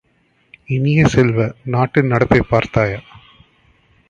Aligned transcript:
இனிய 0.67 1.07
செல்வ, 1.07 1.53
நாட்டின் 1.65 2.05
நடப்பைப் 2.05 2.49
பார்த்தாயா? 2.49 2.99